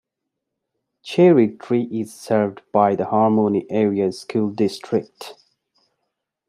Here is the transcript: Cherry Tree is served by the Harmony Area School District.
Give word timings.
Cherry 1.03 1.55
Tree 1.57 1.83
is 1.91 2.11
served 2.11 2.63
by 2.71 2.95
the 2.95 3.05
Harmony 3.05 3.67
Area 3.69 4.11
School 4.11 4.49
District. 4.49 5.35